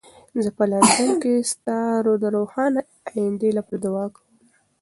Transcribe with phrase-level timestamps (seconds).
[0.43, 1.79] زه په لندن کې ستا
[2.21, 2.81] د روښانه
[3.17, 4.29] ایندې لپاره دعا کوم.